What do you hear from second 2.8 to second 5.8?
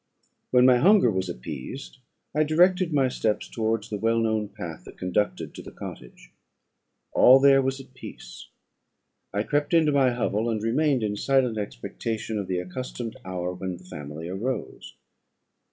my steps towards the well known path that conducted to the